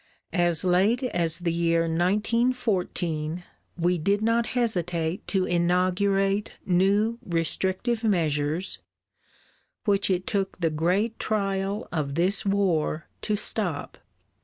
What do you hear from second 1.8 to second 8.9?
1914 we did not hesitate to inaugurate new restrictive measures,